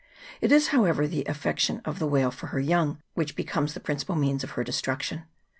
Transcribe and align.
It 0.41 0.51
is, 0.51 0.69
however, 0.69 1.05
the 1.05 1.25
affection 1.25 1.79
of 1.85 1.99
the 1.99 2.07
whale 2.07 2.31
for 2.31 2.47
her 2.47 2.59
young 2.59 3.03
which 3.13 3.35
becomes 3.35 3.75
the 3.75 3.79
principal 3.79 4.15
means 4.15 4.43
of 4.43 4.49
her 4.57 4.63
destruction. 4.63 5.25